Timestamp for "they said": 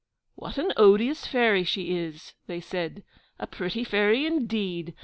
2.47-3.03